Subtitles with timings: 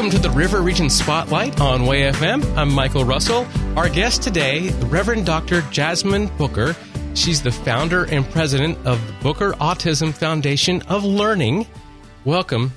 [0.00, 2.56] Welcome to the River Region Spotlight on WayFM.
[2.56, 3.46] I'm Michael Russell.
[3.76, 5.60] Our guest today, the Reverend Dr.
[5.70, 6.74] Jasmine Booker.
[7.12, 11.66] She's the founder and president of the Booker Autism Foundation of Learning.
[12.24, 12.72] Welcome.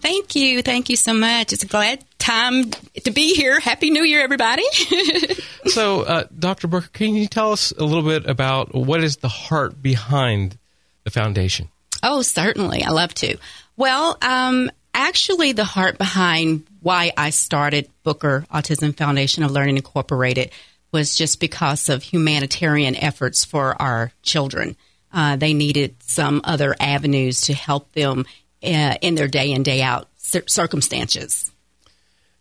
[0.00, 0.62] Thank you.
[0.62, 1.52] Thank you so much.
[1.52, 3.60] It's a glad time to be here.
[3.60, 4.64] Happy New Year, everybody.
[5.66, 6.66] so, uh, Dr.
[6.66, 10.56] Booker, can you tell us a little bit about what is the heart behind
[11.02, 11.68] the foundation?
[12.02, 12.82] Oh, certainly.
[12.82, 13.36] I love to.
[13.76, 20.50] Well, um, actually, the heart behind why I started Booker Autism Foundation of Learning Incorporated
[20.92, 24.76] was just because of humanitarian efforts for our children.
[25.12, 28.24] Uh, they needed some other avenues to help them
[28.62, 31.52] uh, in their day in, day out circumstances.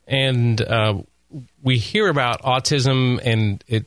[0.07, 1.01] And uh,
[1.61, 3.85] we hear about autism, and it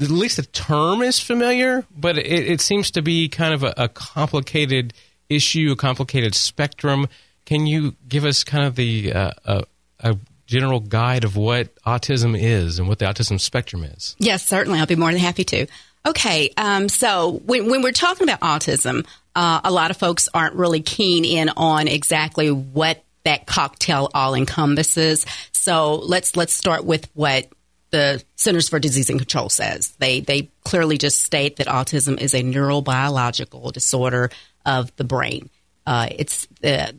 [0.00, 3.74] at least the term is familiar, but it, it seems to be kind of a,
[3.76, 4.94] a complicated
[5.28, 7.08] issue, a complicated spectrum.
[7.52, 9.64] Can you give us kind of the uh, a,
[10.00, 14.16] a, general guide of what autism is and what the autism spectrum is?
[14.18, 14.80] Yes, certainly.
[14.80, 15.66] I'll be more than happy to.
[16.06, 20.54] Okay, um, so when, when, we're talking about autism, uh, a lot of folks aren't
[20.54, 25.26] really keen in on exactly what that cocktail all encompasses.
[25.52, 27.48] So let's let's start with what
[27.90, 29.90] the Centers for Disease and Control says.
[29.98, 34.30] They they clearly just state that autism is a neurobiological disorder
[34.64, 35.50] of the brain.
[35.86, 36.98] Uh, it's the,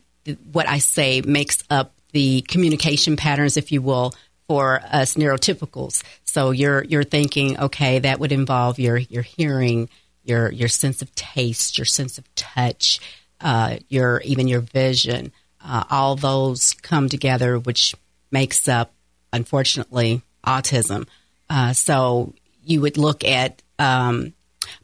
[0.52, 4.14] what I say makes up the communication patterns, if you will,
[4.48, 6.02] for us neurotypicals.
[6.24, 9.88] So you're you're thinking, okay, that would involve your your hearing,
[10.22, 13.00] your your sense of taste, your sense of touch,
[13.40, 15.32] uh, your even your vision.
[15.66, 17.94] Uh, all those come together, which
[18.30, 18.92] makes up,
[19.32, 21.08] unfortunately, autism.
[21.48, 24.34] Uh, so you would look at um,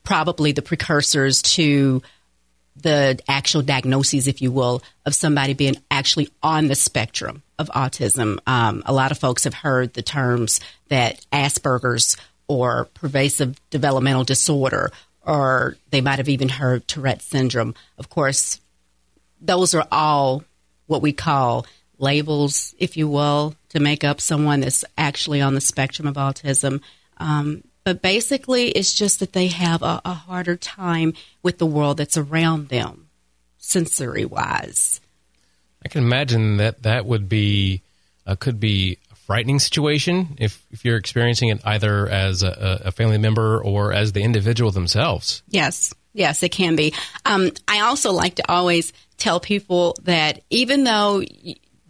[0.05, 2.03] probably the precursors to
[2.83, 8.39] the actual diagnoses, if you will, of somebody being actually on the spectrum of autism.
[8.47, 12.17] Um, a lot of folks have heard the terms that Asperger's
[12.49, 14.91] or pervasive developmental disorder,
[15.25, 17.75] or they might have even heard Tourette syndrome.
[17.97, 18.61] Of course,
[19.41, 20.43] those are all
[20.87, 21.67] what we call
[21.99, 26.81] labels, if you will, to make up someone that's actually on the spectrum of autism.
[27.19, 31.97] Um, but basically, it's just that they have a, a harder time with the world
[31.97, 33.09] that's around them,
[33.59, 35.01] sensory wise.
[35.85, 37.83] I can imagine that that would be
[38.27, 42.93] uh, could be a frightening situation if, if you're experiencing it either as a, a
[42.93, 45.43] family member or as the individual themselves.
[45.49, 46.95] Yes, yes, it can be.
[47.25, 51.23] Um, I also like to always tell people that even though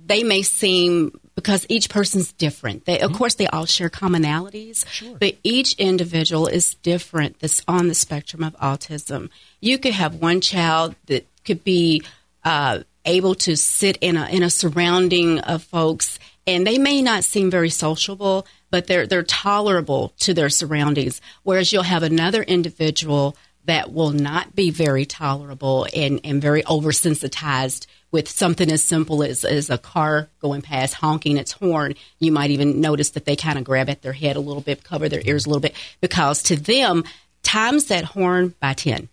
[0.05, 2.85] they may seem because each person's different.
[2.85, 3.19] They, of mm-hmm.
[3.19, 5.17] course, they all share commonalities, sure.
[5.19, 7.39] but each individual is different.
[7.41, 9.31] That's on the spectrum of autism.
[9.61, 12.03] You could have one child that could be
[12.45, 17.25] uh, able to sit in a in a surrounding of folks, and they may not
[17.25, 21.21] seem very sociable, but they're they're tolerable to their surroundings.
[21.43, 27.87] Whereas you'll have another individual that will not be very tolerable and, and very oversensitized
[28.13, 32.51] with something as simple as, as a car going past honking its horn, you might
[32.51, 35.23] even notice that they kind of grab at their head a little bit, cover their
[35.25, 37.05] ears a little bit, because to them,
[37.43, 39.09] times that horn by 10.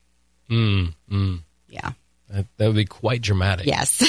[0.50, 1.40] Mm, mm.
[1.68, 1.92] Yeah.
[2.30, 3.66] That, that, would be quite dramatic.
[3.68, 4.04] Yes.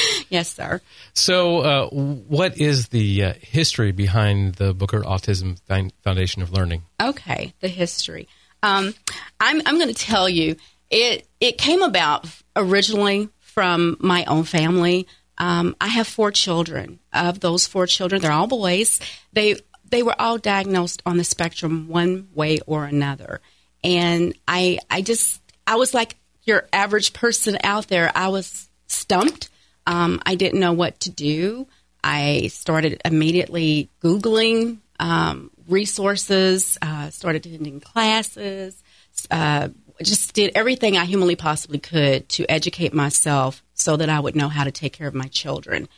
[0.28, 0.80] yes, sir.
[1.14, 5.58] So, uh, what is the uh, history behind the Booker Autism
[6.02, 6.82] Foundation of Learning?
[7.00, 8.28] Okay, the history.
[8.62, 8.94] Um,
[9.40, 10.56] I'm, I'm going to tell you,
[10.90, 15.06] it, it came about originally from my own family.
[15.38, 16.98] Um, I have four children.
[17.12, 19.00] Of those four children, they're all boys.
[19.32, 19.56] They
[19.88, 23.40] they were all diagnosed on the spectrum one way or another,
[23.82, 28.10] and I I just I was like your average person out there.
[28.14, 29.50] I was stumped.
[29.86, 31.68] Um, I didn't know what to do.
[32.02, 36.76] I started immediately googling um, resources.
[36.82, 38.82] Uh, started attending classes.
[39.30, 39.68] Uh,
[40.02, 44.48] just did everything I humanly possibly could to educate myself so that I would know
[44.48, 45.88] how to take care of my children.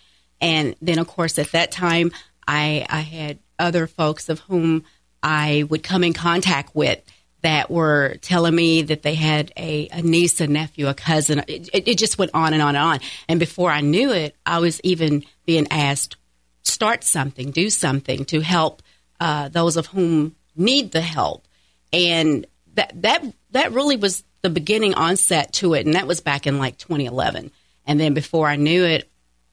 [0.41, 2.13] And then, of course, at that time,
[2.47, 4.85] I, I had other folks of whom
[5.23, 7.01] I would come in contact with
[7.43, 11.43] that were telling me that they had a, a niece, a nephew, a cousin.
[11.47, 13.01] It, it, just went on and on and on.
[13.29, 16.17] And before I knew it, I was even being asked,
[16.65, 18.83] start something, do something to help
[19.21, 21.47] uh, those of whom need the help.
[21.93, 23.25] And that that
[23.57, 27.51] that really was the beginning onset to it, and that was back in like 2011.
[27.87, 29.09] And then before I knew it,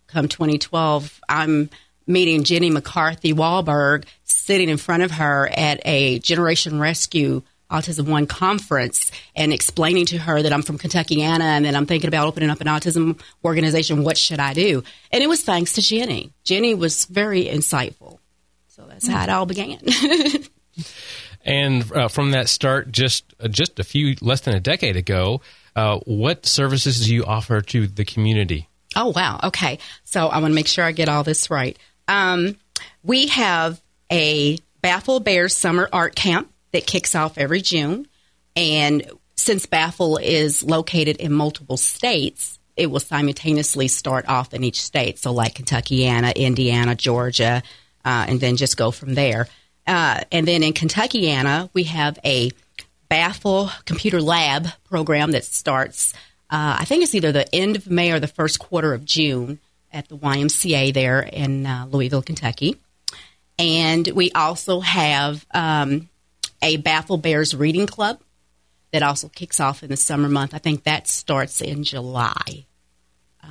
[0.07, 1.69] come 2012, I'm
[2.05, 7.41] meeting Jenny McCarthy Wahlberg sitting in front of her at a Generation Rescue
[7.71, 12.07] Autism One conference and explaining to her that I'm from Kentuckiana and that I'm thinking
[12.07, 14.03] about opening up an autism organization.
[14.03, 14.83] What should I do?
[15.11, 16.31] And it was thanks to Jenny.
[16.43, 18.19] Jenny was very insightful.
[18.67, 19.79] So that's how it all began.
[21.43, 25.41] and uh, from that start, just uh, just a few less than a decade ago,
[25.75, 28.69] uh, what services do you offer to the community?
[28.95, 29.79] Oh wow, okay.
[30.03, 31.77] So I want to make sure I get all this right.
[32.07, 32.57] Um,
[33.03, 33.81] we have
[34.11, 38.07] a BAFOL Bears Summer Art Camp that kicks off every June,
[38.55, 44.81] and since BAFOL is located in multiple states, it will simultaneously start off in each
[44.81, 45.19] state.
[45.19, 47.61] So, like Kentuckiana, Indiana, Georgia,
[48.05, 49.47] uh, and then just go from there.
[49.85, 52.51] Uh, and then in Kentuckiana, we have a
[53.09, 56.13] BAFOL Computer Lab program that starts,
[56.49, 59.59] uh, I think it's either the end of May or the first quarter of June
[59.91, 62.77] at the YMCA there in uh, Louisville, Kentucky.
[63.59, 66.09] And we also have um,
[66.61, 68.19] a BAFOL Bears Reading Club
[68.91, 70.53] that also kicks off in the summer month.
[70.53, 72.65] I think that starts in July.
[73.43, 73.47] Uh,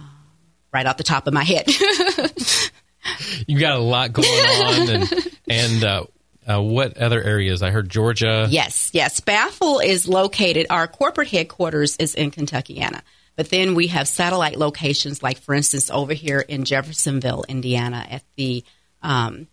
[0.73, 1.69] right off the top of my head.
[3.46, 6.05] you got a lot going on, and and uh,
[6.47, 7.62] uh, what other areas?
[7.62, 8.47] I heard Georgia.
[8.50, 9.21] Yes, yes.
[9.21, 10.67] BAFOL is located.
[10.71, 13.03] Our corporate headquarters is in Kentuckiana,
[13.37, 18.23] but then we have satellite locations, like for instance over here in Jeffersonville, Indiana, at
[18.37, 18.65] the
[19.03, 19.47] um,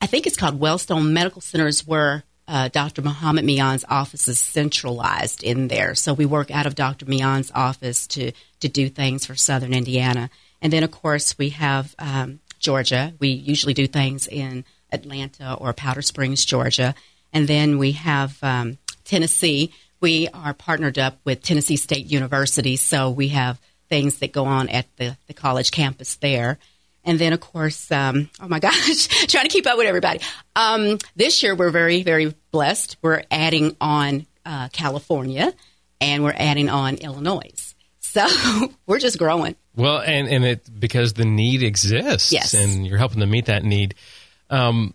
[0.00, 3.02] I think it's called Wellstone Medical Centers, where uh, Dr.
[3.02, 5.94] Muhammad Mian's office is centralized in there.
[5.94, 7.04] So we work out of Dr.
[7.06, 10.30] Mian's office to to do things for Southern Indiana.
[10.60, 13.12] And then, of course, we have um, Georgia.
[13.20, 16.94] We usually do things in Atlanta or Powder Springs, Georgia.
[17.32, 19.72] And then we have um, Tennessee.
[20.00, 24.68] We are partnered up with Tennessee State University, so we have things that go on
[24.68, 26.58] at the, the college campus there.
[27.04, 30.20] And then, of course, um, oh my gosh, trying to keep up with everybody.
[30.54, 32.96] Um, this year, we're very, very blessed.
[33.02, 35.52] We're adding on uh, California
[36.00, 37.74] and we're adding on Illinois.
[38.00, 38.26] So
[38.86, 39.56] we're just growing.
[39.74, 42.54] Well, and, and it because the need exists, yes.
[42.54, 43.94] and you're helping to meet that need.
[44.50, 44.94] Um,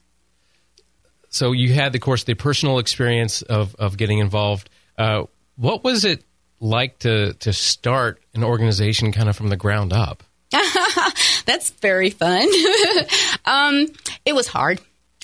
[1.30, 4.70] so you had, of course, the personal experience of, of getting involved.
[4.98, 5.24] Uh,
[5.56, 6.24] what was it
[6.60, 10.24] like to to start an organization kind of from the ground up?
[11.46, 12.48] That's very fun.
[13.46, 13.88] um,
[14.26, 14.80] it was hard.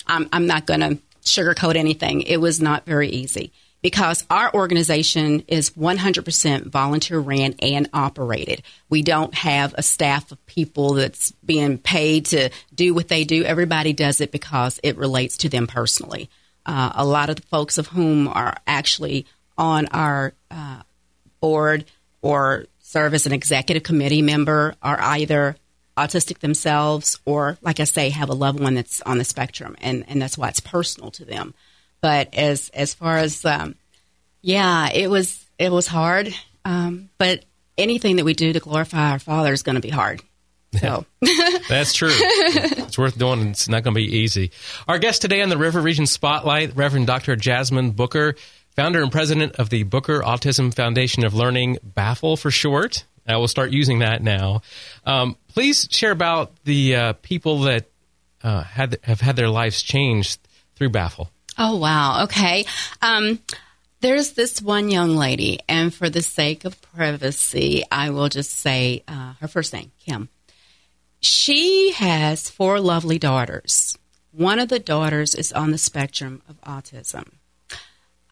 [0.06, 2.22] I'm, I'm not going to sugarcoat anything.
[2.22, 8.62] It was not very easy because our organization is 100% volunteer ran and operated.
[8.88, 13.44] We don't have a staff of people that's being paid to do what they do.
[13.44, 16.28] Everybody does it because it relates to them personally.
[16.66, 20.82] Uh, a lot of the folks of whom are actually on our uh,
[21.40, 21.86] board
[22.22, 25.56] or serve as an executive committee member are either
[25.96, 30.04] autistic themselves or, like I say, have a loved one that's on the spectrum, and,
[30.08, 31.54] and that's why it's personal to them.
[32.00, 33.74] But as as far as um,
[34.42, 36.34] yeah, it was it was hard.
[36.64, 37.44] Um, but
[37.78, 40.22] anything that we do to glorify our Father is going to be hard.
[40.80, 41.04] So
[41.68, 42.12] that's true.
[42.12, 43.48] It's worth doing.
[43.48, 44.52] It's not going to be easy.
[44.86, 47.34] Our guest today on the River Region Spotlight, Reverend Dr.
[47.34, 48.36] Jasmine Booker,
[48.76, 53.04] founder and president of the Booker Autism Foundation of Learning, BAFOL for short.
[53.26, 54.62] I will start using that now.
[55.04, 57.90] Um, please share about the uh, people that
[58.44, 60.38] uh, had have had their lives changed
[60.76, 61.28] through BAFOL.
[61.62, 62.24] Oh wow!
[62.24, 62.64] Okay.
[63.02, 63.40] Um,
[64.00, 69.04] there's this one young lady, and for the sake of privacy, I will just say
[69.06, 70.30] uh, her first name, Kim.
[71.20, 73.98] She has four lovely daughters.
[74.32, 77.28] One of the daughters is on the spectrum of autism.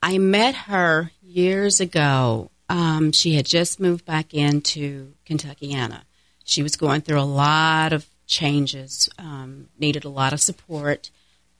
[0.02, 2.50] I met her years ago.
[2.70, 6.04] Um, she had just moved back into Kentuckiana.
[6.44, 11.10] She was going through a lot of changes, um, needed a lot of support.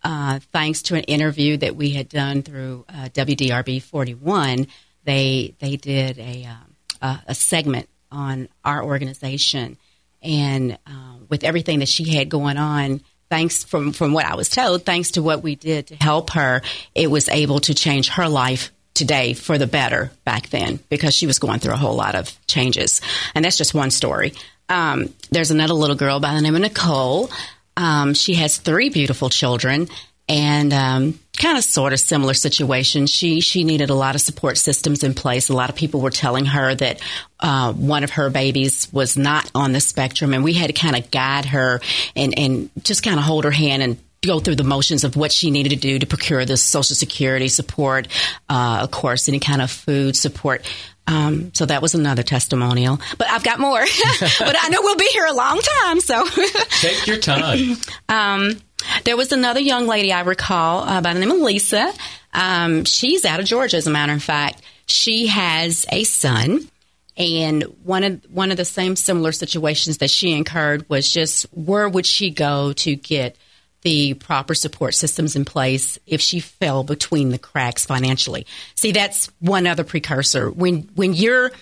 [0.03, 4.69] Uh, thanks to an interview that we had done through uh, WDRB 41,
[5.05, 9.77] they they did a, um, a, a segment on our organization,
[10.23, 14.49] and uh, with everything that she had going on, thanks from from what I was
[14.49, 16.63] told, thanks to what we did to help her,
[16.95, 21.27] it was able to change her life today for the better back then because she
[21.27, 23.01] was going through a whole lot of changes,
[23.35, 24.33] and that's just one story.
[24.69, 27.31] Um, there's another little girl by the name of Nicole
[27.79, 29.89] um, she has three beautiful children
[30.29, 33.07] and um, kind of sort of similar situation.
[33.07, 35.49] She she needed a lot of support systems in place.
[35.49, 37.01] A lot of people were telling her that
[37.41, 40.97] uh, one of her babies was not on the spectrum, and we had to kind
[40.97, 41.81] of guide her
[42.17, 45.31] and and just kind of hold her hand and go through the motions of what
[45.31, 48.09] she needed to do to procure the social security support,
[48.49, 50.69] uh, of course, any kind of food support.
[51.09, 53.01] Um, so that was another testimonial.
[53.17, 53.81] But I've got more.
[54.21, 56.01] but I know we'll be here a long time.
[56.01, 56.27] So
[56.81, 57.77] take your time.
[58.11, 58.61] um,
[59.05, 61.93] there was another young lady I recall uh, by the name of Lisa.
[62.35, 64.61] Um, she's out of Georgia, as a matter of fact.
[64.87, 66.69] She has a son,
[67.17, 71.89] and one of one of the same similar situations that she incurred was just where
[71.89, 73.37] would she go to get
[73.83, 78.47] the proper support systems in place if she fell between the cracks financially.
[78.75, 80.51] See, that's one other precursor.
[80.51, 81.53] When when you're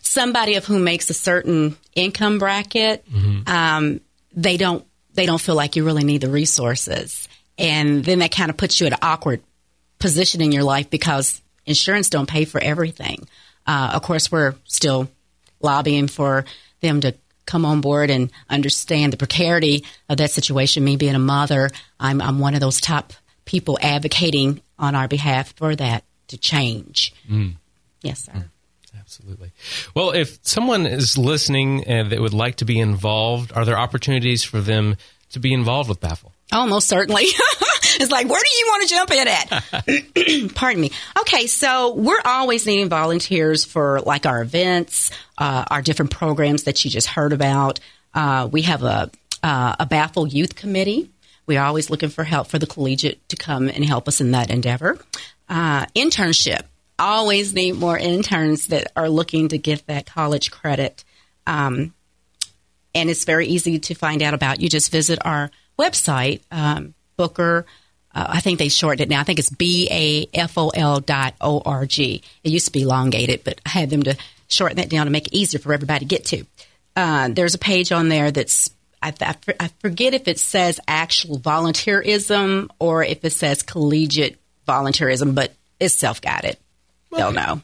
[0.00, 3.48] somebody of whom makes a certain income bracket, mm-hmm.
[3.48, 4.00] um,
[4.34, 7.28] they don't they don't feel like you really need the resources,
[7.58, 9.42] and then that kind of puts you at an awkward
[9.98, 13.28] position in your life because insurance don't pay for everything.
[13.66, 15.08] Uh, of course, we're still
[15.60, 16.44] lobbying for
[16.80, 17.14] them to
[17.46, 20.84] come on board and understand the precarity of that situation.
[20.84, 23.12] Me being a mother, I'm, I'm one of those top
[23.44, 27.14] people advocating on our behalf for that to change.
[27.30, 27.56] Mm.
[28.02, 28.32] Yes, sir.
[28.32, 28.44] Mm.
[28.98, 29.52] Absolutely.
[29.94, 34.42] Well, if someone is listening and that would like to be involved, are there opportunities
[34.42, 34.96] for them
[35.30, 36.30] to be involved with BAFOL?
[36.52, 37.26] Oh, most certainly.
[38.00, 40.54] it's like, where do you want to jump in at?
[40.54, 40.90] Pardon me.
[41.20, 46.84] Okay, so we're always needing volunteers for like our events, uh, our different programs that
[46.84, 47.80] you just heard about.
[48.14, 49.10] Uh, we have a
[49.42, 51.10] uh, a BAFOL Youth Committee.
[51.46, 54.50] We're always looking for help for the collegiate to come and help us in that
[54.50, 54.98] endeavor.
[55.48, 56.62] Uh, internship.
[56.98, 61.02] Always need more interns that are looking to get that college credit.
[61.46, 61.94] Um,
[62.94, 64.60] and it's very easy to find out about.
[64.60, 67.66] You just visit our website, um, Booker.
[68.12, 69.20] Uh, I think they shortened it now.
[69.20, 72.20] I think it's B A F O L dot O R G.
[72.42, 74.16] It used to be elongated, but I had them to
[74.48, 76.44] shorten that down to make it easier for everybody to get to.
[76.96, 81.38] Uh, there's a page on there that's I, I, I, forget if it says actual
[81.38, 86.56] volunteerism or if it says collegiate volunteerism, but it's self guided.
[87.12, 87.22] Okay.
[87.22, 87.62] They'll know.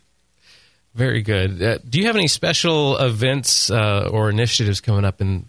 [0.95, 1.63] Very good.
[1.63, 5.49] Uh, do you have any special events uh, or initiatives coming up in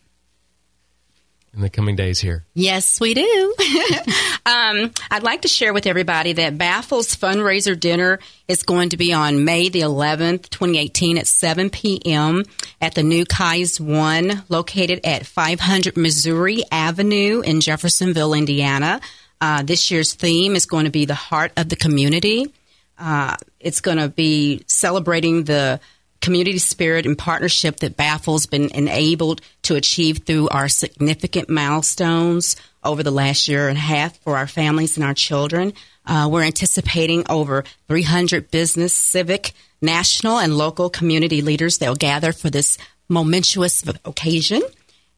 [1.54, 2.46] in the coming days here?
[2.54, 3.56] Yes, we do.
[4.46, 9.14] um, I'd like to share with everybody that BAFOL's fundraiser dinner is going to be
[9.14, 12.46] on May the 11th, 2018 at 7 p.m.
[12.82, 19.02] at the new Kai's One located at 500 Missouri Avenue in Jeffersonville, Indiana.
[19.42, 22.54] Uh, this year's theme is going to be the heart of the community.
[22.98, 25.80] Uh, it's going to be celebrating the
[26.22, 33.04] community spirit and partnership that BAFOL's been enabled to achieve through our significant milestones over
[33.04, 35.74] the last year and a half for our families and our children.
[36.06, 42.32] Uh, we're anticipating over 300 business, civic, national, and local community leaders that will gather
[42.32, 44.62] for this momentous occasion.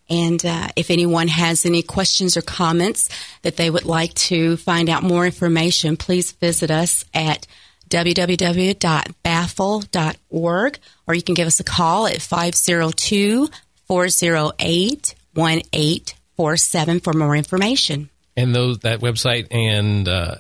[0.10, 3.10] And uh, if anyone has any questions or comments
[3.44, 7.48] that they would like to find out more information, please visit us at
[7.92, 13.50] www.bafol.org, or you can give us a call at 502
[13.86, 18.10] 408 1847 for more information.
[18.36, 20.38] And those that website and uh,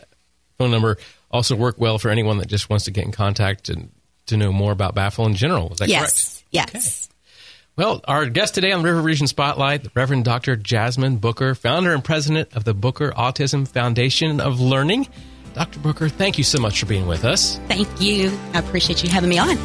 [0.57, 0.97] phone number
[1.29, 3.91] also work well for anyone that just wants to get in contact and
[4.27, 5.73] to know more about BAFOL in general.
[5.73, 6.01] Is that yes.
[6.01, 6.43] correct?
[6.51, 7.07] Yes.
[7.07, 7.11] Okay.
[7.77, 10.55] Well, our guest today on River Region Spotlight, Reverend Dr.
[10.55, 15.07] Jasmine Booker, founder and president of the Booker Autism Foundation of Learning.
[15.53, 15.79] Dr.
[15.79, 17.57] Booker, thank you so much for being with us.
[17.67, 18.37] Thank you.
[18.53, 19.57] I appreciate you having me on.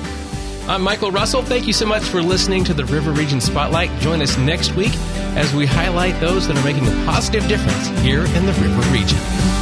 [0.69, 1.43] I'm Michael Russell.
[1.43, 3.91] Thank you so much for listening to the River Region Spotlight.
[4.01, 4.93] Join us next week
[5.37, 9.56] as we highlight those that are making a positive difference here in the River Region.